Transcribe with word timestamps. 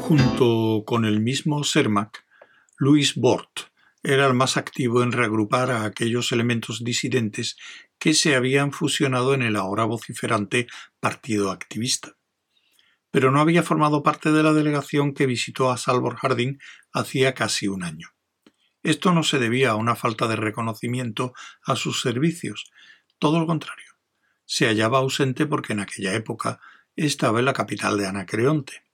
Junto 0.00 0.84
con 0.84 1.04
el 1.04 1.20
mismo 1.20 1.64
Sermac, 1.64 2.26
Louis 2.76 3.14
Bort 3.14 3.72
era 4.02 4.26
el 4.26 4.34
más 4.34 4.56
activo 4.56 5.02
en 5.02 5.12
reagrupar 5.12 5.70
a 5.70 5.84
aquellos 5.84 6.32
elementos 6.32 6.82
disidentes 6.82 7.56
que 7.98 8.14
se 8.14 8.34
habían 8.34 8.72
fusionado 8.72 9.32
en 9.32 9.42
el 9.42 9.56
ahora 9.56 9.84
vociferante 9.84 10.66
Partido 10.98 11.52
Activista. 11.52 12.16
Pero 13.12 13.30
no 13.30 13.40
había 13.40 13.62
formado 13.62 14.02
parte 14.02 14.32
de 14.32 14.42
la 14.42 14.52
delegación 14.52 15.14
que 15.14 15.26
visitó 15.26 15.70
a 15.70 15.76
Salvor 15.76 16.16
Harding 16.16 16.58
hacía 16.92 17.32
casi 17.34 17.68
un 17.68 17.84
año. 17.84 18.08
Esto 18.82 19.12
no 19.12 19.22
se 19.22 19.38
debía 19.38 19.70
a 19.70 19.76
una 19.76 19.94
falta 19.94 20.26
de 20.26 20.36
reconocimiento 20.36 21.34
a 21.64 21.76
sus 21.76 22.00
servicios, 22.00 22.70
todo 23.18 23.38
lo 23.38 23.46
contrario. 23.46 23.86
Se 24.44 24.66
hallaba 24.66 24.98
ausente 24.98 25.46
porque 25.46 25.72
en 25.72 25.80
aquella 25.80 26.14
época 26.14 26.60
estaba 26.96 27.38
en 27.38 27.44
la 27.44 27.52
capital 27.52 27.96
de 27.96 28.06
Anacreonte. 28.06 28.84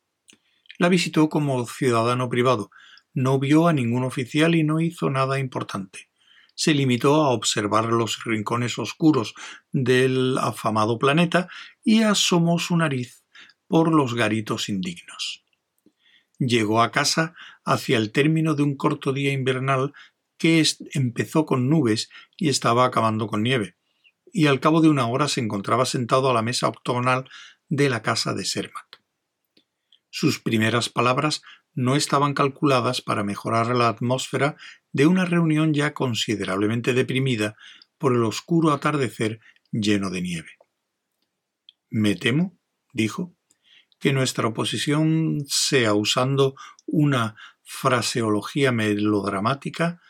La 0.78 0.88
visitó 0.88 1.28
como 1.28 1.66
ciudadano 1.66 2.28
privado, 2.28 2.70
no 3.14 3.38
vio 3.38 3.66
a 3.66 3.72
ningún 3.72 4.04
oficial 4.04 4.54
y 4.54 4.62
no 4.62 4.80
hizo 4.80 5.10
nada 5.10 5.38
importante. 5.38 6.08
Se 6.54 6.74
limitó 6.74 7.16
a 7.24 7.30
observar 7.30 7.86
los 7.86 8.24
rincones 8.24 8.78
oscuros 8.78 9.34
del 9.72 10.36
afamado 10.38 10.98
planeta 10.98 11.48
y 11.82 12.02
asomó 12.02 12.58
su 12.58 12.76
nariz 12.76 13.24
por 13.66 13.92
los 13.92 14.14
garitos 14.14 14.68
indignos. 14.68 15.44
Llegó 16.38 16.82
a 16.82 16.90
casa 16.90 17.34
hacia 17.64 17.98
el 17.98 18.12
término 18.12 18.54
de 18.54 18.62
un 18.62 18.76
corto 18.76 19.12
día 19.12 19.32
invernal 19.32 19.92
que 20.38 20.64
empezó 20.92 21.44
con 21.46 21.68
nubes 21.68 22.10
y 22.36 22.48
estaba 22.48 22.84
acabando 22.84 23.26
con 23.26 23.42
nieve, 23.42 23.76
y 24.32 24.46
al 24.46 24.60
cabo 24.60 24.80
de 24.80 24.88
una 24.88 25.06
hora 25.08 25.28
se 25.28 25.40
encontraba 25.40 25.84
sentado 25.84 26.30
a 26.30 26.34
la 26.34 26.42
mesa 26.42 26.68
octogonal 26.68 27.28
de 27.68 27.90
la 27.90 28.02
casa 28.02 28.34
de 28.34 28.44
Sermac. 28.44 29.02
Sus 30.10 30.40
primeras 30.40 30.88
palabras 30.88 31.42
no 31.74 31.96
estaban 31.96 32.34
calculadas 32.34 33.02
para 33.02 33.24
mejorar 33.24 33.74
la 33.74 33.88
atmósfera 33.88 34.56
de 34.92 35.06
una 35.06 35.24
reunión 35.24 35.74
ya 35.74 35.92
considerablemente 35.92 36.94
deprimida 36.94 37.56
por 37.98 38.12
el 38.12 38.24
oscuro 38.24 38.72
atardecer 38.72 39.40
lleno 39.70 40.10
de 40.10 40.22
nieve. 40.22 40.50
Me 41.90 42.14
temo, 42.14 42.58
dijo, 42.92 43.34
que 43.98 44.12
nuestra 44.12 44.48
oposición 44.48 45.44
sea 45.48 45.94
usando 45.94 46.54
una 46.86 47.36
fraseología 47.62 48.72
melodramática 48.72 50.00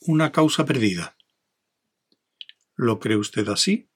una 0.00 0.32
causa 0.32 0.64
perdida. 0.64 1.16
¿Lo 2.74 3.00
cree 3.00 3.16
usted 3.16 3.48
así? 3.48 3.90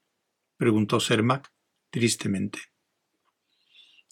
preguntó 0.56 1.00
Sermac 1.00 1.52
tristemente. 1.90 2.58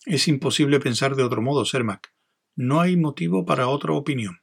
Es 0.05 0.29
imposible 0.29 0.81
pensar 0.81 1.17
de 1.17 1.23
otro 1.23 1.43
modo, 1.43 1.65
Sermac. 1.65 2.15
No 2.55 2.81
hay 2.81 2.97
motivo 2.97 3.45
para 3.45 3.69
otra 3.69 3.93
opinión. 3.93 4.41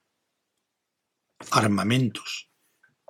Armamentos. 1.52 2.50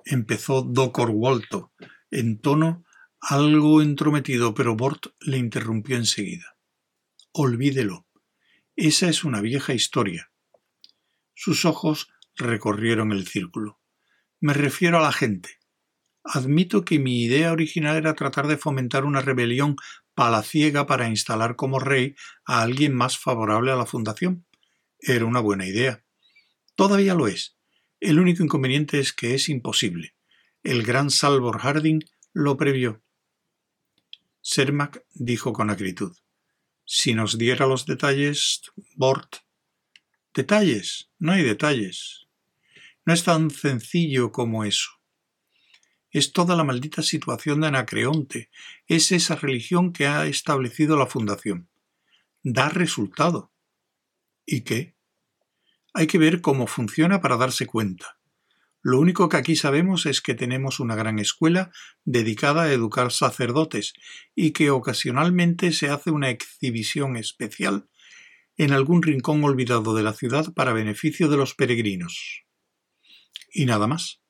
Empezó 0.04 0.62
Docor 0.62 1.10
Walto, 1.10 1.72
en 2.10 2.40
tono 2.40 2.84
algo 3.20 3.82
entrometido, 3.82 4.54
pero 4.54 4.76
Bort 4.76 5.06
le 5.20 5.38
interrumpió 5.38 5.96
enseguida. 5.96 6.55
Olvídelo. 7.38 8.06
Esa 8.76 9.10
es 9.10 9.22
una 9.22 9.42
vieja 9.42 9.74
historia. 9.74 10.32
Sus 11.34 11.66
ojos 11.66 12.08
recorrieron 12.34 13.12
el 13.12 13.26
círculo. 13.26 13.78
Me 14.40 14.54
refiero 14.54 14.96
a 14.96 15.02
la 15.02 15.12
gente. 15.12 15.58
Admito 16.24 16.82
que 16.82 16.98
mi 16.98 17.22
idea 17.24 17.52
original 17.52 17.98
era 17.98 18.14
tratar 18.14 18.46
de 18.46 18.56
fomentar 18.56 19.04
una 19.04 19.20
rebelión 19.20 19.76
palaciega 20.14 20.86
para 20.86 21.10
instalar 21.10 21.56
como 21.56 21.78
rey 21.78 22.14
a 22.46 22.62
alguien 22.62 22.94
más 22.94 23.18
favorable 23.18 23.70
a 23.70 23.76
la 23.76 23.84
fundación. 23.84 24.46
Era 24.98 25.26
una 25.26 25.40
buena 25.40 25.66
idea. 25.66 26.06
Todavía 26.74 27.14
lo 27.14 27.28
es. 27.28 27.58
El 28.00 28.18
único 28.18 28.44
inconveniente 28.44 28.98
es 28.98 29.12
que 29.12 29.34
es 29.34 29.50
imposible. 29.50 30.14
El 30.62 30.84
gran 30.84 31.10
Salvor 31.10 31.58
Harding 31.58 32.00
lo 32.32 32.56
previó. 32.56 33.02
Sermac 34.40 35.04
dijo 35.12 35.52
con 35.52 35.68
acritud. 35.68 36.16
Si 36.88 37.14
nos 37.14 37.36
diera 37.36 37.66
los 37.66 37.84
detalles, 37.84 38.62
Bort. 38.94 39.38
Detalles. 40.32 41.10
No 41.18 41.32
hay 41.32 41.42
detalles. 41.42 42.28
No 43.04 43.12
es 43.12 43.24
tan 43.24 43.50
sencillo 43.50 44.30
como 44.30 44.62
eso. 44.62 44.90
Es 46.10 46.32
toda 46.32 46.54
la 46.54 46.62
maldita 46.62 47.02
situación 47.02 47.60
de 47.60 47.66
Anacreonte. 47.66 48.50
Es 48.86 49.10
esa 49.10 49.34
religión 49.34 49.92
que 49.92 50.06
ha 50.06 50.26
establecido 50.26 50.96
la 50.96 51.06
fundación. 51.06 51.68
Da 52.44 52.68
resultado. 52.68 53.52
¿Y 54.46 54.60
qué? 54.60 54.94
Hay 55.92 56.06
que 56.06 56.18
ver 56.18 56.40
cómo 56.40 56.68
funciona 56.68 57.20
para 57.20 57.36
darse 57.36 57.66
cuenta. 57.66 58.15
Lo 58.88 59.00
único 59.00 59.28
que 59.28 59.36
aquí 59.36 59.56
sabemos 59.56 60.06
es 60.06 60.20
que 60.20 60.36
tenemos 60.36 60.78
una 60.78 60.94
gran 60.94 61.18
escuela 61.18 61.72
dedicada 62.04 62.62
a 62.62 62.72
educar 62.72 63.10
sacerdotes 63.10 63.94
y 64.32 64.52
que 64.52 64.70
ocasionalmente 64.70 65.72
se 65.72 65.88
hace 65.88 66.12
una 66.12 66.30
exhibición 66.30 67.16
especial 67.16 67.88
en 68.56 68.70
algún 68.70 69.02
rincón 69.02 69.42
olvidado 69.42 69.92
de 69.96 70.04
la 70.04 70.12
ciudad 70.12 70.54
para 70.54 70.72
beneficio 70.72 71.26
de 71.26 71.36
los 71.36 71.56
peregrinos. 71.56 72.44
Y 73.50 73.66
nada 73.66 73.88
más. 73.88 74.22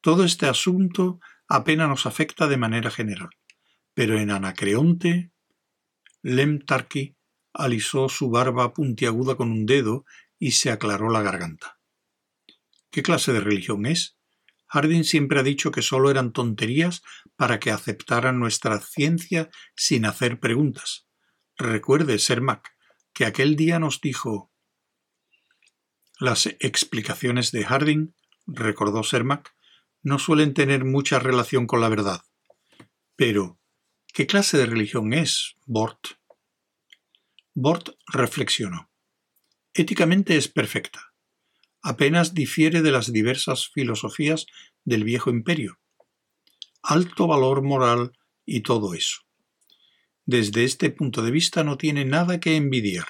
Todo 0.00 0.22
este 0.22 0.46
asunto 0.46 1.18
apenas 1.48 1.88
nos 1.88 2.06
afecta 2.06 2.46
de 2.46 2.56
manera 2.56 2.92
general, 2.92 3.30
pero 3.94 4.16
en 4.16 4.30
Anacreonte, 4.30 5.32
Lemtarki 6.22 7.16
alisó 7.52 8.08
su 8.08 8.30
barba 8.30 8.72
puntiaguda 8.72 9.34
con 9.34 9.50
un 9.50 9.66
dedo 9.66 10.04
y 10.38 10.52
se 10.52 10.70
aclaró 10.70 11.10
la 11.10 11.22
garganta. 11.22 11.79
¿Qué 12.90 13.02
clase 13.02 13.32
de 13.32 13.40
religión 13.40 13.86
es? 13.86 14.16
Harding 14.66 15.04
siempre 15.04 15.40
ha 15.40 15.42
dicho 15.42 15.70
que 15.70 15.82
solo 15.82 16.10
eran 16.10 16.32
tonterías 16.32 17.02
para 17.36 17.58
que 17.58 17.70
aceptaran 17.70 18.38
nuestra 18.38 18.80
ciencia 18.80 19.50
sin 19.74 20.04
hacer 20.04 20.38
preguntas. 20.38 21.08
Recuerde, 21.56 22.18
Sermac, 22.18 22.72
que 23.12 23.24
aquel 23.24 23.56
día 23.56 23.78
nos 23.78 24.00
dijo. 24.00 24.52
Las 26.18 26.46
explicaciones 26.46 27.50
de 27.50 27.64
Harding, 27.64 28.14
recordó 28.46 29.02
Sermac, 29.02 29.54
no 30.02 30.18
suelen 30.18 30.54
tener 30.54 30.84
mucha 30.84 31.18
relación 31.18 31.66
con 31.66 31.80
la 31.80 31.88
verdad. 31.88 32.22
Pero, 33.16 33.60
¿qué 34.12 34.26
clase 34.26 34.56
de 34.56 34.66
religión 34.66 35.12
es, 35.12 35.56
Bort? 35.66 36.06
Bort 37.54 37.90
reflexionó. 38.06 38.90
Éticamente 39.74 40.36
es 40.36 40.48
perfecta. 40.48 41.09
Apenas 41.82 42.34
difiere 42.34 42.82
de 42.82 42.92
las 42.92 43.12
diversas 43.12 43.68
filosofías 43.68 44.46
del 44.84 45.04
viejo 45.04 45.30
imperio. 45.30 45.78
Alto 46.82 47.26
valor 47.26 47.62
moral 47.62 48.12
y 48.44 48.60
todo 48.60 48.94
eso. 48.94 49.20
Desde 50.24 50.64
este 50.64 50.90
punto 50.90 51.22
de 51.22 51.30
vista 51.30 51.64
no 51.64 51.76
tiene 51.76 52.04
nada 52.04 52.40
que 52.40 52.56
envidiar. 52.56 53.06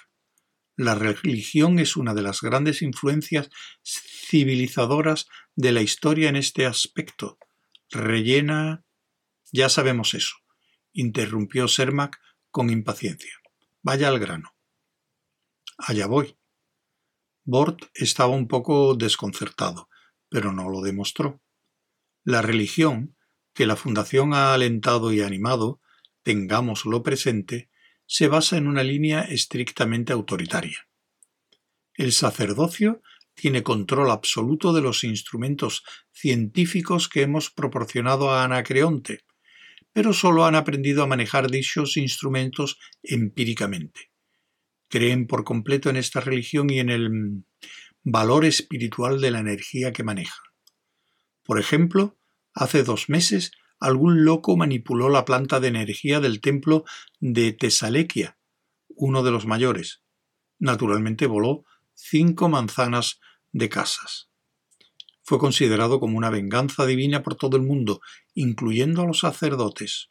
La 0.77 0.95
religión 0.95 1.79
es 1.79 1.97
una 1.97 2.15
de 2.15 2.23
las 2.23 2.41
grandes 2.41 2.81
influencias 2.81 3.51
civilizadoras 3.85 5.27
de 5.55 5.73
la 5.73 5.83
historia 5.83 6.29
en 6.29 6.37
este 6.37 6.65
aspecto. 6.65 7.39
Rellena. 7.91 8.85
Ya 9.53 9.69
sabemos 9.69 10.15
eso, 10.15 10.37
interrumpió 10.93 11.67
Sermac 11.67 12.19
con 12.51 12.71
impaciencia. 12.71 13.33
Vaya 13.83 14.09
al 14.09 14.19
grano. 14.19 14.55
Allá 15.77 16.07
voy. 16.07 16.40
Bort 17.51 17.87
estaba 17.95 18.33
un 18.33 18.47
poco 18.47 18.95
desconcertado, 18.95 19.89
pero 20.29 20.53
no 20.53 20.69
lo 20.69 20.83
demostró. 20.83 21.43
La 22.23 22.43
religión, 22.43 23.17
que 23.55 23.67
la 23.67 23.75
Fundación 23.75 24.35
ha 24.35 24.55
alentado 24.55 25.13
y 25.13 25.21
animado, 25.21 25.81
tengámoslo 26.23 27.03
presente, 27.03 27.69
se 28.07 28.29
basa 28.29 28.57
en 28.57 28.69
una 28.69 28.85
línea 28.85 29.23
estrictamente 29.23 30.13
autoritaria. 30.13 30.87
El 31.95 32.13
sacerdocio 32.13 33.03
tiene 33.35 33.65
control 33.65 34.13
absoluto 34.13 34.73
de 34.73 34.83
los 34.83 35.03
instrumentos 35.03 35.83
científicos 36.13 37.09
que 37.09 37.23
hemos 37.23 37.51
proporcionado 37.51 38.31
a 38.31 38.45
Anacreonte, 38.45 39.25
pero 39.93 40.13
solo 40.13 40.45
han 40.45 40.55
aprendido 40.55 41.03
a 41.03 41.09
manejar 41.09 41.51
dichos 41.51 41.97
instrumentos 41.97 42.79
empíricamente. 43.03 44.10
Creen 44.91 45.27
por 45.27 45.45
completo 45.45 45.89
en 45.89 45.97
esta 45.97 46.21
religión 46.21 46.69
y 46.69 46.81
en 46.81 46.91
el 46.91 47.45
valor 48.03 48.45
espiritual 48.45 49.21
de 49.21 49.31
la 49.31 49.39
energía 49.39 49.93
que 49.93 50.05
manejan. 50.05 50.39
Por 51.45 51.59
ejemplo, 51.59 52.19
hace 52.53 52.83
dos 52.83 53.09
meses 53.09 53.53
algún 53.79 54.25
loco 54.25 54.57
manipuló 54.57 55.09
la 55.09 55.25
planta 55.25 55.59
de 55.59 55.69
energía 55.69 56.21
del 56.21 56.43
templo 56.43 56.85
de 57.19 57.53
Tesalequia, 57.53 58.39
uno 58.89 59.23
de 59.23 59.31
los 59.31 59.47
mayores. 59.47 60.03
Naturalmente 60.59 61.27
voló 61.27 61.65
cinco 61.95 62.49
manzanas 62.49 63.21
de 63.53 63.69
casas. 63.69 64.29
fue 65.23 65.39
considerado 65.39 66.01
como 66.01 66.19
una 66.19 66.29
venganza 66.29 66.85
divina 66.87 67.23
por 67.23 67.37
todo 67.37 67.57
el 67.57 67.63
mundo, 67.63 68.01
incluyendo 68.35 69.03
a 69.03 69.07
los 69.07 69.21
sacerdotes. 69.21 70.09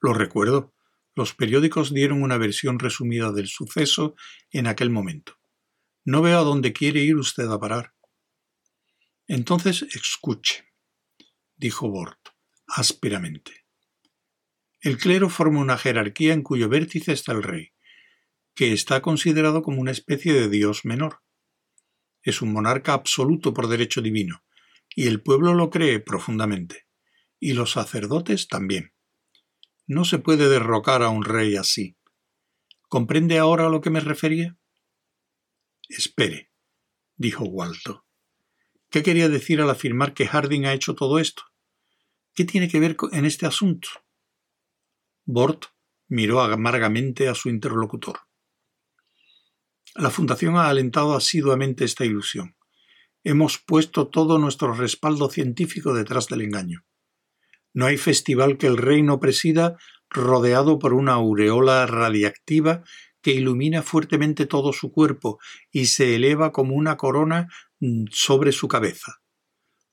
Lo 0.00 0.14
recuerdo. 0.14 0.72
Los 1.18 1.34
periódicos 1.34 1.92
dieron 1.92 2.22
una 2.22 2.38
versión 2.38 2.78
resumida 2.78 3.32
del 3.32 3.48
suceso 3.48 4.14
en 4.52 4.68
aquel 4.68 4.88
momento. 4.88 5.32
No 6.04 6.22
veo 6.22 6.38
a 6.38 6.44
dónde 6.44 6.72
quiere 6.72 7.00
ir 7.00 7.16
usted 7.16 7.50
a 7.50 7.58
parar. 7.58 7.92
Entonces 9.26 9.82
escuche, 9.82 10.68
dijo 11.56 11.90
Bort, 11.90 12.20
ásperamente. 12.68 13.66
El 14.80 14.96
clero 14.96 15.28
forma 15.28 15.58
una 15.58 15.76
jerarquía 15.76 16.34
en 16.34 16.44
cuyo 16.44 16.68
vértice 16.68 17.10
está 17.10 17.32
el 17.32 17.42
rey, 17.42 17.72
que 18.54 18.72
está 18.72 19.02
considerado 19.02 19.64
como 19.64 19.80
una 19.80 19.90
especie 19.90 20.32
de 20.32 20.48
dios 20.48 20.84
menor. 20.84 21.24
Es 22.22 22.42
un 22.42 22.52
monarca 22.52 22.92
absoluto 22.92 23.52
por 23.52 23.66
derecho 23.66 24.02
divino, 24.02 24.44
y 24.94 25.08
el 25.08 25.20
pueblo 25.20 25.52
lo 25.52 25.68
cree 25.68 25.98
profundamente, 25.98 26.86
y 27.40 27.54
los 27.54 27.72
sacerdotes 27.72 28.46
también. 28.46 28.92
No 29.88 30.04
se 30.04 30.18
puede 30.18 30.50
derrocar 30.50 31.02
a 31.02 31.08
un 31.08 31.24
rey 31.24 31.56
así. 31.56 31.96
¿Comprende 32.88 33.38
ahora 33.38 33.66
a 33.66 33.70
lo 33.70 33.80
que 33.80 33.88
me 33.88 34.00
refería? 34.00 34.58
Espere, 35.88 36.52
dijo 37.16 37.44
Walto. 37.44 38.04
¿Qué 38.90 39.02
quería 39.02 39.30
decir 39.30 39.62
al 39.62 39.70
afirmar 39.70 40.12
que 40.12 40.26
Harding 40.26 40.66
ha 40.66 40.74
hecho 40.74 40.94
todo 40.94 41.18
esto? 41.18 41.44
¿Qué 42.34 42.44
tiene 42.44 42.68
que 42.68 42.80
ver 42.80 42.98
en 43.12 43.24
este 43.24 43.46
asunto? 43.46 43.88
Bort 45.24 45.64
miró 46.06 46.42
amargamente 46.42 47.26
a 47.28 47.34
su 47.34 47.48
interlocutor. 47.48 48.20
La 49.94 50.10
Fundación 50.10 50.56
ha 50.56 50.68
alentado 50.68 51.16
asiduamente 51.16 51.86
esta 51.86 52.04
ilusión. 52.04 52.56
Hemos 53.24 53.56
puesto 53.56 54.08
todo 54.08 54.38
nuestro 54.38 54.74
respaldo 54.74 55.30
científico 55.30 55.94
detrás 55.94 56.28
del 56.28 56.42
engaño. 56.42 56.84
No 57.74 57.86
hay 57.86 57.96
festival 57.96 58.58
que 58.58 58.66
el 58.66 58.76
rey 58.76 59.02
no 59.02 59.20
presida 59.20 59.76
rodeado 60.10 60.78
por 60.78 60.94
una 60.94 61.12
aureola 61.12 61.86
radiactiva 61.86 62.82
que 63.20 63.32
ilumina 63.32 63.82
fuertemente 63.82 64.46
todo 64.46 64.72
su 64.72 64.92
cuerpo 64.92 65.38
y 65.70 65.86
se 65.86 66.14
eleva 66.14 66.52
como 66.52 66.74
una 66.74 66.96
corona 66.96 67.48
mm, 67.80 68.04
sobre 68.10 68.52
su 68.52 68.68
cabeza. 68.68 69.20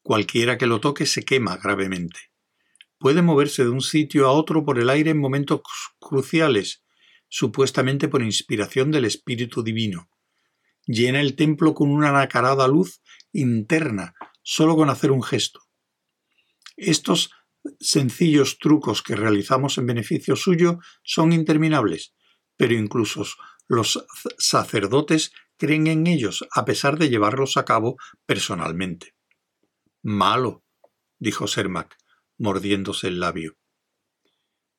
Cualquiera 0.01 0.57
que 0.57 0.67
lo 0.67 0.79
toque 0.79 1.05
se 1.05 1.23
quema 1.23 1.57
gravemente. 1.57 2.31
Puede 2.97 3.21
moverse 3.21 3.63
de 3.63 3.69
un 3.69 3.81
sitio 3.81 4.27
a 4.27 4.31
otro 4.31 4.63
por 4.63 4.79
el 4.79 4.89
aire 4.89 5.11
en 5.11 5.19
momentos 5.19 5.61
cruciales, 5.99 6.83
supuestamente 7.27 8.07
por 8.07 8.21
inspiración 8.23 8.91
del 8.91 9.05
Espíritu 9.05 9.63
Divino. 9.63 10.09
Llena 10.85 11.19
el 11.19 11.35
templo 11.35 11.73
con 11.73 11.89
una 11.89 12.11
nacarada 12.11 12.67
luz 12.67 13.01
interna, 13.33 14.13
solo 14.43 14.75
con 14.75 14.89
hacer 14.89 15.11
un 15.11 15.23
gesto. 15.23 15.61
Estos 16.77 17.31
sencillos 17.79 18.59
trucos 18.59 19.01
que 19.01 19.15
realizamos 19.15 19.77
en 19.77 19.85
beneficio 19.85 20.35
suyo 20.35 20.79
son 21.03 21.33
interminables, 21.33 22.13
pero 22.57 22.73
incluso 22.73 23.25
los 23.67 24.05
sacerdotes 24.37 25.31
creen 25.57 25.87
en 25.87 26.07
ellos 26.07 26.45
a 26.53 26.65
pesar 26.65 26.97
de 26.97 27.09
llevarlos 27.09 27.57
a 27.57 27.65
cabo 27.65 27.97
personalmente. 28.25 29.15
Malo, 30.03 30.63
dijo 31.17 31.47
Sermac, 31.47 31.97
mordiéndose 32.37 33.07
el 33.07 33.19
labio. 33.19 33.57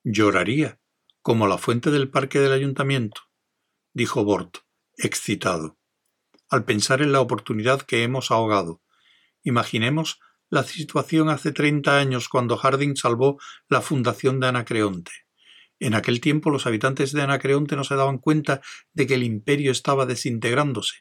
Lloraría, 0.04 0.78
como 1.22 1.48
la 1.48 1.58
fuente 1.58 1.90
del 1.90 2.10
parque 2.10 2.38
del 2.38 2.52
ayuntamiento, 2.52 3.22
dijo 3.92 4.24
Bort, 4.24 4.58
excitado, 4.96 5.78
al 6.48 6.64
pensar 6.64 7.02
en 7.02 7.12
la 7.12 7.20
oportunidad 7.20 7.82
que 7.82 8.04
hemos 8.04 8.30
ahogado. 8.30 8.82
Imaginemos 9.42 10.20
la 10.48 10.62
situación 10.62 11.28
hace 11.28 11.52
treinta 11.52 11.98
años 11.98 12.28
cuando 12.28 12.56
Harding 12.56 12.96
salvó 12.96 13.38
la 13.68 13.80
fundación 13.80 14.40
de 14.40 14.48
Anacreonte. 14.48 15.10
En 15.78 15.94
aquel 15.94 16.20
tiempo 16.20 16.50
los 16.50 16.66
habitantes 16.66 17.12
de 17.12 17.22
Anacreonte 17.22 17.76
no 17.76 17.84
se 17.84 17.96
daban 17.96 18.18
cuenta 18.18 18.62
de 18.92 19.06
que 19.06 19.14
el 19.14 19.24
imperio 19.24 19.72
estaba 19.72 20.06
desintegrándose. 20.06 20.96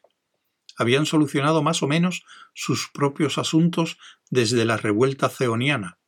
Habían 0.77 1.05
solucionado 1.05 1.63
más 1.63 1.83
o 1.83 1.87
menos 1.87 2.23
sus 2.53 2.89
propios 2.91 3.37
asuntos 3.37 3.97
desde 4.29 4.65
la 4.65 4.75
revuelta 4.77 5.29
ceoniana, 5.29 5.99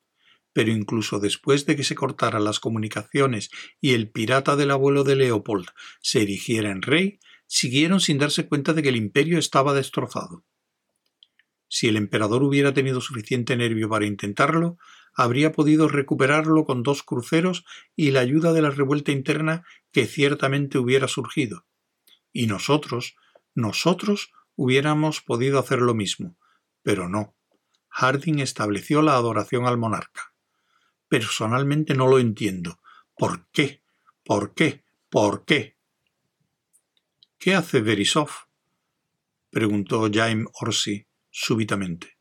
pero 0.52 0.72
incluso 0.72 1.20
después 1.20 1.68
de 1.68 1.76
que 1.76 1.84
se 1.84 1.94
cortaran 1.94 2.44
las 2.44 2.60
comunicaciones 2.60 3.52
y 3.80 3.94
el 3.94 4.10
pirata 4.10 4.56
del 4.56 4.72
abuelo 4.72 5.04
de 5.04 5.16
Leopold 5.16 5.68
se 6.02 6.24
erigiera 6.24 6.72
en 6.72 6.82
rey, 6.82 7.20
siguieron 7.46 8.02
sin 8.02 8.18
darse 8.18 8.48
cuenta 8.48 8.74
de 8.74 8.82
que 8.82 8.90
el 8.90 8.96
imperio 8.96 9.38
estaba 9.38 9.76
destrozado. 9.76 10.47
Si 11.68 11.88
el 11.88 11.98
emperador 11.98 12.44
hubiera 12.44 12.74
tenido 12.74 13.02
suficiente 13.02 13.58
nervio 13.58 13.90
para 13.90 14.06
intentarlo, 14.06 14.78
habría 15.14 15.52
podido 15.52 15.88
recuperarlo 15.88 16.66
con 16.66 16.84
dos 16.84 17.04
cruceros 17.04 17.66
y 17.96 18.12
la 18.12 18.22
ayuda 18.22 18.54
de 18.54 18.62
la 18.62 18.70
revuelta 18.70 19.12
interna 19.12 19.66
que 19.92 20.06
ciertamente 20.06 20.78
hubiera 20.78 21.08
surgido. 21.08 21.66
Y 22.32 22.48
nosotros, 22.48 23.16
nosotros 23.56 24.32
hubiéramos 24.56 25.22
podido 25.22 25.60
hacer 25.60 25.80
lo 25.80 25.94
mismo, 25.94 26.38
pero 26.84 27.10
no. 27.10 27.36
Harding 27.90 28.40
estableció 28.40 29.02
la 29.02 29.16
adoración 29.16 29.66
al 29.66 29.78
monarca. 29.78 30.34
Personalmente 31.08 31.96
no 31.96 32.08
lo 32.08 32.20
entiendo. 32.20 32.80
¿Por 33.16 33.48
qué? 33.52 33.82
¿Por 34.24 34.54
qué? 34.54 34.84
¿Por 35.10 35.46
qué? 35.46 35.78
¿Qué 37.40 37.56
hace 37.56 37.82
Verisov? 37.82 38.30
preguntó 39.50 40.08
Jaime 40.14 40.46
Orsi 40.62 41.07
súbitamente. 41.40 42.18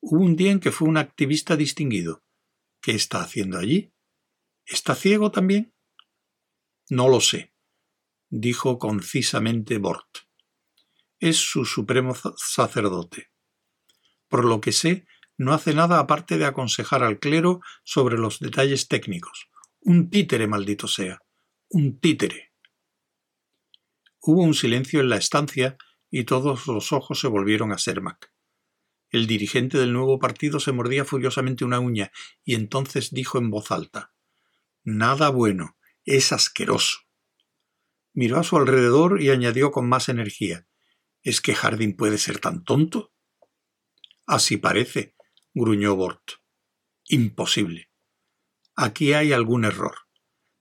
Hubo 0.00 0.24
un 0.24 0.34
día 0.34 0.50
en 0.52 0.60
que 0.60 0.72
fue 0.72 0.88
un 0.88 0.96
activista 0.96 1.54
distinguido. 1.54 2.24
¿Qué 2.80 2.92
está 2.92 3.20
haciendo 3.20 3.58
allí? 3.58 3.92
¿Está 4.64 4.94
ciego 4.94 5.30
también? 5.30 5.74
No 6.88 7.08
lo 7.08 7.20
sé, 7.20 7.52
dijo 8.30 8.78
concisamente 8.78 9.76
Bort. 9.76 10.08
Es 11.20 11.36
su 11.36 11.66
supremo 11.66 12.14
sacerdote. 12.36 13.30
Por 14.28 14.46
lo 14.46 14.62
que 14.62 14.72
sé, 14.72 15.06
no 15.36 15.52
hace 15.52 15.74
nada 15.74 15.98
aparte 15.98 16.38
de 16.38 16.46
aconsejar 16.46 17.02
al 17.02 17.18
clero 17.18 17.60
sobre 17.84 18.16
los 18.16 18.40
detalles 18.40 18.88
técnicos. 18.88 19.50
Un 19.80 20.08
títere, 20.08 20.46
maldito 20.46 20.88
sea. 20.88 21.20
Un 21.68 22.00
títere. 22.00 22.54
Hubo 24.20 24.42
un 24.42 24.54
silencio 24.54 25.00
en 25.00 25.10
la 25.10 25.16
estancia 25.16 25.76
y 26.10 26.24
todos 26.24 26.66
los 26.66 26.92
ojos 26.92 27.20
se 27.20 27.28
volvieron 27.28 27.72
a 27.72 27.78
Sermac. 27.78 28.32
El 29.10 29.26
dirigente 29.26 29.78
del 29.78 29.92
nuevo 29.92 30.18
partido 30.18 30.60
se 30.60 30.72
mordía 30.72 31.04
furiosamente 31.04 31.64
una 31.64 31.80
uña 31.80 32.12
y 32.44 32.54
entonces 32.54 33.10
dijo 33.10 33.38
en 33.38 33.50
voz 33.50 33.70
alta 33.70 34.12
Nada 34.84 35.30
bueno, 35.30 35.78
es 36.04 36.32
asqueroso. 36.32 36.98
Miró 38.12 38.38
a 38.38 38.44
su 38.44 38.56
alrededor 38.56 39.22
y 39.22 39.30
añadió 39.30 39.70
con 39.70 39.88
más 39.88 40.08
energía 40.08 40.66
¿Es 41.22 41.40
que 41.40 41.54
Harding 41.54 41.96
puede 41.96 42.18
ser 42.18 42.38
tan 42.38 42.64
tonto? 42.64 43.12
Así 44.26 44.56
parece, 44.56 45.14
gruñó 45.54 45.96
Bort. 45.96 46.32
Imposible. 47.06 47.90
Aquí 48.76 49.14
hay 49.14 49.32
algún 49.32 49.64
error. 49.64 49.96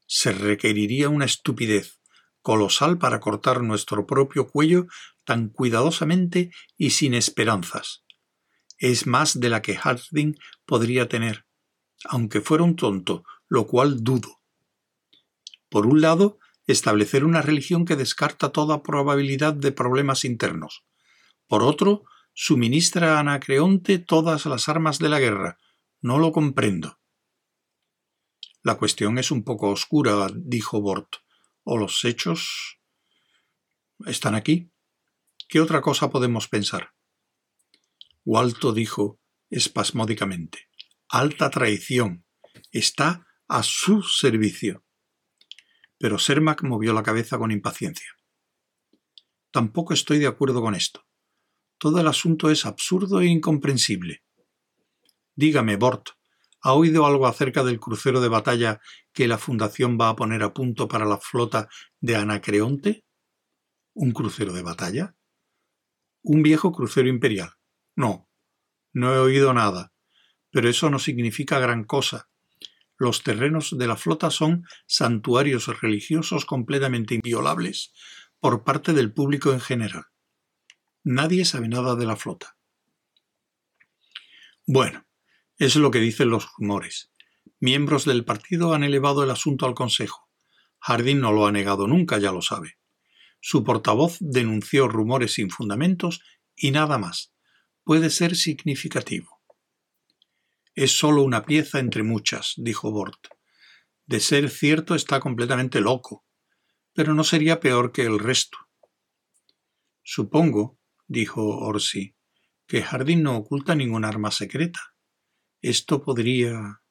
Se 0.07 0.31
requeriría 0.31 1.09
una 1.09 1.25
estupidez 1.25 1.99
colosal 2.41 2.97
para 2.97 3.19
cortar 3.19 3.61
nuestro 3.61 4.07
propio 4.07 4.47
cuello 4.47 4.87
tan 5.25 5.49
cuidadosamente 5.49 6.51
y 6.77 6.91
sin 6.91 7.13
esperanzas 7.13 8.06
es 8.77 9.07
más 9.07 9.39
de 9.39 9.49
la 9.49 9.61
que 9.61 9.75
Harding 9.75 10.37
podría 10.65 11.07
tener, 11.07 11.45
aunque 12.05 12.41
fuera 12.41 12.63
un 12.63 12.75
tonto, 12.75 13.23
lo 13.47 13.67
cual 13.67 14.03
dudo. 14.03 14.41
Por 15.69 15.85
un 15.85 16.01
lado, 16.01 16.39
establecer 16.67 17.23
una 17.23 17.41
religión 17.41 17.85
que 17.85 17.95
descarta 17.95 18.49
toda 18.49 18.83
probabilidad 18.83 19.53
de 19.53 19.71
problemas 19.71 20.25
internos. 20.25 20.83
Por 21.47 21.63
otro, 21.63 22.03
suministra 22.33 23.15
a 23.15 23.19
Anacreonte 23.19 23.99
todas 23.99 24.45
las 24.45 24.69
armas 24.69 24.99
de 24.99 25.09
la 25.09 25.19
guerra. 25.19 25.57
No 26.01 26.19
lo 26.19 26.31
comprendo. 26.31 26.99
La 28.63 28.75
cuestión 28.75 29.17
es 29.17 29.31
un 29.31 29.43
poco 29.43 29.69
oscura, 29.69 30.27
dijo 30.35 30.81
Bort. 30.81 31.17
¿O 31.63 31.77
los 31.77 32.05
hechos 32.05 32.79
están 34.05 34.35
aquí? 34.35 34.71
¿Qué 35.49 35.59
otra 35.61 35.81
cosa 35.81 36.09
podemos 36.09 36.47
pensar? 36.47 36.96
Walto 38.29 38.73
dijo 38.73 39.21
espasmódicamente 39.49 40.67
Alta 41.07 41.49
traición. 41.49 42.25
Está 42.73 43.25
a 43.47 43.63
su 43.63 44.03
servicio. 44.03 44.83
Pero 45.97 46.19
Sermac 46.19 46.61
movió 46.63 46.91
la 46.91 47.03
cabeza 47.03 47.37
con 47.37 47.51
impaciencia. 47.51 48.17
Tampoco 49.49 49.93
estoy 49.93 50.19
de 50.19 50.27
acuerdo 50.27 50.61
con 50.61 50.75
esto. 50.75 51.05
Todo 51.77 52.01
el 52.01 52.07
asunto 52.07 52.51
es 52.51 52.65
absurdo 52.65 53.21
e 53.21 53.27
incomprensible. 53.27 54.25
Dígame, 55.33 55.77
Bort, 55.77 56.09
¿ha 56.59 56.73
oído 56.73 57.05
algo 57.05 57.27
acerca 57.27 57.63
del 57.63 57.79
crucero 57.79 58.19
de 58.19 58.27
batalla 58.27 58.81
que 59.13 59.29
la 59.29 59.37
Fundación 59.37 59.97
va 59.97 60.09
a 60.09 60.17
poner 60.17 60.43
a 60.43 60.53
punto 60.53 60.89
para 60.89 61.05
la 61.05 61.17
flota 61.17 61.69
de 62.01 62.17
Anacreonte? 62.17 63.05
¿Un 63.93 64.11
crucero 64.11 64.51
de 64.51 64.63
batalla? 64.63 65.15
Un 66.23 66.43
viejo 66.43 66.73
crucero 66.73 67.07
imperial 67.07 67.56
No, 67.97 68.29
no 68.93 69.13
he 69.15 69.17
oído 69.17 69.55
nada, 69.55 69.91
pero 70.51 70.69
eso 70.69 70.91
no 70.91 70.99
significa 70.99 71.57
gran 71.57 71.83
cosa. 71.83 72.29
Los 72.95 73.23
terrenos 73.23 73.75
de 73.75 73.87
la 73.87 73.97
flota 73.97 74.29
son 74.29 74.65
santuarios 74.85 75.67
religiosos 75.81 76.45
completamente 76.45 77.15
inviolables 77.15 77.91
por 78.39 78.63
parte 78.63 78.93
del 78.93 79.11
público 79.13 79.51
en 79.51 79.59
general. 79.59 80.05
Nadie 81.03 81.43
sabe 81.43 81.69
nada 81.69 81.95
de 81.95 82.05
la 82.05 82.15
flota. 82.15 82.55
Bueno, 84.67 85.07
es 85.57 85.75
lo 85.75 85.89
que 85.89 85.99
dicen 85.99 86.29
los 86.29 86.47
rumores. 86.55 87.11
Miembros 87.59 88.05
del 88.05 88.25
partido 88.25 88.75
han 88.75 88.83
elevado 88.83 89.23
el 89.23 89.31
asunto 89.31 89.65
al 89.65 89.73
Consejo. 89.73 90.29
Harding 90.81 91.19
no 91.19 91.31
lo 91.31 91.47
ha 91.47 91.51
negado 91.51 91.87
nunca, 91.87 92.19
ya 92.19 92.31
lo 92.31 92.43
sabe. 92.43 92.77
Su 93.41 93.63
portavoz 93.63 94.17
denunció 94.19 94.87
rumores 94.87 95.33
sin 95.33 95.49
fundamentos 95.49 96.21
y 96.55 96.69
nada 96.69 96.99
más. 96.99 97.33
Puede 97.87 98.09
ser 98.09 98.35
significativo. 98.35 99.41
Es 100.75 100.97
solo 100.97 101.23
una 101.23 101.45
pieza 101.45 101.79
entre 101.79 102.03
muchas, 102.03 102.55
dijo 102.57 102.91
Bort. 102.91 103.27
De 104.05 104.19
ser 104.19 104.49
cierto 104.49 104.93
está 104.93 105.21
completamente 105.21 105.79
loco, 105.79 106.25
pero 106.91 107.13
no 107.13 107.23
sería 107.23 107.61
peor 107.61 107.93
que 107.93 108.01
el 108.01 108.19
resto. 108.19 108.57
Supongo, 110.03 110.77
dijo 111.07 111.41
Orsi, 111.59 112.13
que 112.67 112.81
Harding 112.81 113.23
no 113.23 113.37
oculta 113.37 113.73
ningún 113.73 114.03
arma 114.03 114.31
secreta. 114.31 114.81
Esto 115.61 116.03
podría. 116.03 116.81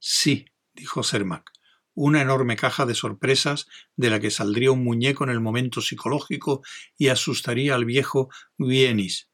Sí, 0.00 0.46
dijo 0.72 1.04
Sermac, 1.04 1.48
una 1.94 2.22
enorme 2.22 2.56
caja 2.56 2.86
de 2.86 2.96
sorpresas 2.96 3.68
de 3.94 4.10
la 4.10 4.18
que 4.18 4.32
saldría 4.32 4.72
un 4.72 4.82
muñeco 4.82 5.22
en 5.22 5.30
el 5.30 5.40
momento 5.40 5.80
psicológico 5.80 6.62
y 6.96 7.06
asustaría 7.06 7.76
al 7.76 7.84
viejo 7.84 8.30
Vienis. 8.56 9.28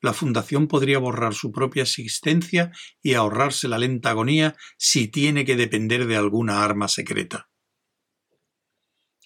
La 0.00 0.12
fundación 0.12 0.68
podría 0.68 0.98
borrar 0.98 1.34
su 1.34 1.50
propia 1.50 1.82
existencia 1.82 2.72
y 3.02 3.14
ahorrarse 3.14 3.68
la 3.68 3.78
lenta 3.78 4.10
agonía 4.10 4.56
si 4.76 5.08
tiene 5.08 5.44
que 5.44 5.56
depender 5.56 6.06
de 6.06 6.16
alguna 6.16 6.62
arma 6.62 6.88
secreta. 6.88 7.50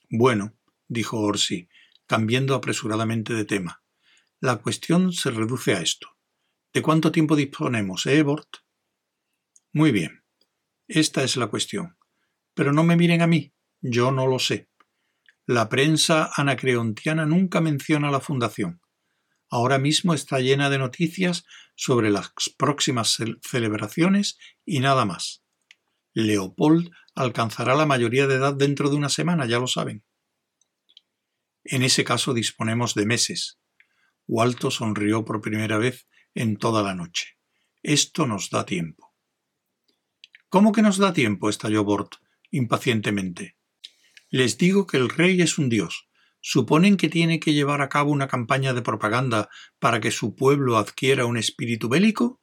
Bueno, 0.09 0.59
dijo 0.89 1.21
Orsi, 1.21 1.69
cambiando 2.07 2.55
apresuradamente 2.55 3.33
de 3.33 3.47
tema. 3.47 3.83
La 4.41 4.57
cuestión 4.57 5.13
se 5.13 5.31
reduce 5.31 5.75
a 5.75 5.81
esto. 5.81 6.09
¿De 6.73 6.83
cuánto 6.83 7.13
tiempo 7.13 7.37
disponemos, 7.37 8.05
eh? 8.07 8.25
Muy 9.73 9.93
bien. 9.93 10.23
Esta 10.87 11.23
es 11.23 11.37
la 11.37 11.47
cuestión. 11.47 11.97
Pero 12.53 12.73
no 12.75 12.83
me 12.83 12.97
miren 12.97 13.23
a 13.23 13.27
mí, 13.27 13.55
yo 13.81 14.13
no 14.13 14.27
lo 14.27 14.39
sé. 14.39 14.69
La 15.47 15.71
prensa 15.71 16.31
anacreontiana 16.37 17.25
nunca 17.25 17.63
menciona 17.63 18.11
la 18.11 18.21
fundación. 18.21 18.82
Ahora 19.53 19.79
mismo 19.79 20.15
está 20.15 20.41
llena 20.41 20.71
de 20.71 20.79
noticias 20.79 21.45
sobre 21.75 22.09
las 22.09 22.33
próximas 22.57 23.19
celebraciones 23.43 24.39
y 24.65 24.81
nada 24.81 25.05
más. 25.05 25.45
Leopold 26.15 26.91
alcanzará 27.15 27.75
la 27.75 27.85
mayoría 27.85 28.27
de 28.27 28.37
edad 28.37 28.55
dentro 28.55 28.89
de 28.89 28.97
una 28.97 29.11
semana, 29.11 29.45
ya 29.45 29.59
lo 29.59 29.67
saben. 29.67 30.05
En 31.65 31.83
ese 31.83 32.03
caso 32.03 32.33
disponemos 32.33 32.95
de 32.95 33.05
meses. 33.05 33.59
Walto 34.27 34.71
sonrió 34.71 35.27
por 35.27 35.43
primera 35.43 35.77
vez 35.77 36.09
en 36.33 36.57
toda 36.57 36.83
la 36.83 36.95
noche. 36.95 37.37
Esto 37.83 38.27
nos 38.27 38.49
da 38.49 38.65
tiempo. 38.65 39.15
¿Cómo 40.49 40.73
que 40.73 40.81
nos 40.81 40.97
da 40.97 41.13
tiempo? 41.13 41.51
estalló 41.51 41.85
Bort, 41.85 42.15
impacientemente. 42.51 43.59
Les 44.31 44.57
digo 44.57 44.87
que 44.87 44.97
el 44.97 45.11
rey 45.11 45.43
es 45.43 45.59
un 45.59 45.69
dios. 45.69 46.09
¿Suponen 46.45 46.97
que 46.97 47.09
tiene 47.09 47.39
que 47.39 47.55
llevar 47.55 47.83
a 47.83 47.89
cabo 47.89 48.11
una 48.11 48.27
campaña 48.27 48.75
de 48.75 48.83
propaganda 48.83 49.49
para 49.79 50.01
que 50.01 50.11
su 50.11 50.35
pueblo 50.35 50.77
adquiera 50.77 51.25
un 51.25 51.37
espíritu 51.37 51.89
bélico? 51.89 52.41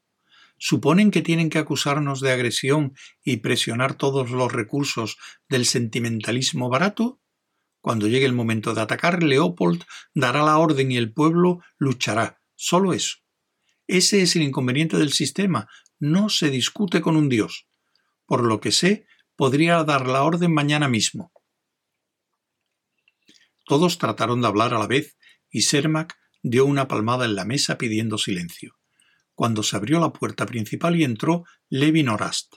¿Suponen 0.57 1.11
que 1.11 1.21
tienen 1.21 1.49
que 1.49 1.57
acusarnos 1.57 2.21
de 2.21 2.31
agresión 2.31 2.93
y 3.25 3.37
presionar 3.37 3.95
todos 3.95 4.31
los 4.31 4.53
recursos 4.53 5.17
del 5.49 5.65
sentimentalismo 5.65 6.69
barato? 6.69 7.19
Cuando 7.81 8.07
llegue 8.07 8.25
el 8.25 8.33
momento 8.33 8.73
de 8.73 8.81
atacar, 8.81 9.21
Leopold 9.21 9.83
dará 10.13 10.43
la 10.43 10.57
orden 10.57 10.93
y 10.93 10.97
el 10.97 11.11
pueblo 11.11 11.59
luchará. 11.77 12.41
Solo 12.55 12.93
eso. 12.93 13.17
Ese 13.85 14.21
es 14.21 14.33
el 14.37 14.43
inconveniente 14.43 14.97
del 14.97 15.11
sistema. 15.11 15.67
No 15.99 16.29
se 16.29 16.49
discute 16.49 17.01
con 17.01 17.17
un 17.17 17.27
dios. 17.27 17.67
Por 18.25 18.45
lo 18.45 18.61
que 18.61 18.71
sé, 18.71 19.07
podría 19.35 19.83
dar 19.83 20.07
la 20.07 20.23
orden 20.23 20.53
mañana 20.53 20.87
mismo. 20.87 21.33
Todos 23.69 23.99
trataron 23.99 24.41
de 24.41 24.47
hablar 24.47 24.73
a 24.73 24.79
la 24.79 24.87
vez 24.87 25.15
y 25.51 25.61
Sermac 25.61 26.17
dio 26.41 26.65
una 26.65 26.87
palmada 26.87 27.25
en 27.25 27.35
la 27.35 27.45
mesa 27.45 27.77
pidiendo 27.77 28.17
silencio. 28.17 28.79
Cuando 29.35 29.61
se 29.61 29.75
abrió 29.75 29.99
la 29.99 30.11
puerta 30.11 30.47
principal 30.47 30.95
y 30.95 31.03
entró 31.03 31.43
Levin 31.69 32.09
Orast. 32.09 32.55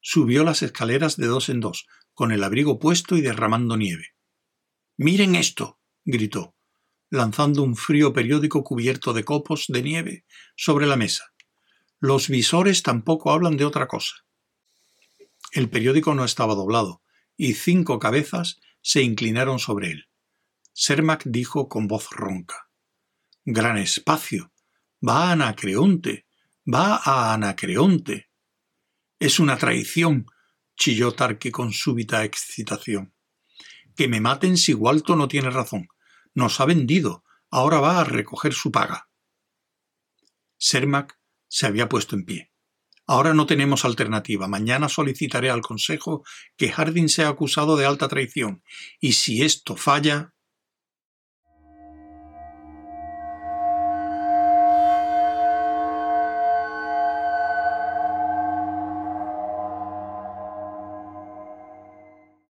Subió 0.00 0.42
las 0.42 0.62
escaleras 0.62 1.18
de 1.18 1.26
dos 1.26 1.50
en 1.50 1.60
dos, 1.60 1.86
con 2.14 2.32
el 2.32 2.42
abrigo 2.42 2.78
puesto 2.78 3.18
y 3.18 3.20
derramando 3.20 3.76
nieve. 3.76 4.14
Miren 4.96 5.34
esto. 5.34 5.78
gritó, 6.06 6.54
lanzando 7.10 7.62
un 7.62 7.76
frío 7.76 8.14
periódico 8.14 8.64
cubierto 8.64 9.12
de 9.12 9.24
copos 9.24 9.66
de 9.68 9.82
nieve 9.82 10.24
sobre 10.56 10.86
la 10.86 10.96
mesa. 10.96 11.34
Los 11.98 12.30
visores 12.30 12.82
tampoco 12.82 13.30
hablan 13.30 13.58
de 13.58 13.66
otra 13.66 13.88
cosa. 13.88 14.14
El 15.52 15.68
periódico 15.68 16.14
no 16.14 16.24
estaba 16.24 16.54
doblado, 16.54 17.02
y 17.36 17.52
cinco 17.52 17.98
cabezas 17.98 18.58
se 18.80 19.02
inclinaron 19.02 19.58
sobre 19.58 19.90
él. 19.90 20.09
Sermac 20.72 21.22
dijo 21.24 21.68
con 21.68 21.86
voz 21.86 22.08
ronca. 22.10 22.70
Gran 23.44 23.78
espacio. 23.78 24.52
Va 25.06 25.28
a 25.28 25.32
Anacreonte. 25.32 26.26
Va 26.72 26.96
a 26.96 27.32
Anacreonte. 27.34 28.30
Es 29.18 29.38
una 29.38 29.58
traición, 29.58 30.26
chilló 30.76 31.12
Tarque 31.12 31.50
con 31.50 31.72
súbita 31.72 32.24
excitación. 32.24 33.14
Que 33.96 34.08
me 34.08 34.20
maten 34.20 34.56
si 34.56 34.72
Walto 34.72 35.16
no 35.16 35.28
tiene 35.28 35.50
razón. 35.50 35.88
Nos 36.34 36.60
ha 36.60 36.64
vendido. 36.64 37.24
Ahora 37.50 37.80
va 37.80 38.00
a 38.00 38.04
recoger 38.04 38.54
su 38.54 38.70
paga. 38.70 39.10
Sermac 40.56 41.18
se 41.48 41.66
había 41.66 41.88
puesto 41.88 42.14
en 42.14 42.24
pie. 42.24 42.52
Ahora 43.06 43.34
no 43.34 43.44
tenemos 43.46 43.84
alternativa. 43.84 44.46
Mañana 44.46 44.88
solicitaré 44.88 45.50
al 45.50 45.62
Consejo 45.62 46.22
que 46.56 46.70
Harding 46.70 47.08
sea 47.08 47.28
acusado 47.28 47.76
de 47.76 47.84
alta 47.84 48.06
traición. 48.06 48.62
Y 49.00 49.14
si 49.14 49.42
esto 49.42 49.74
falla. 49.74 50.32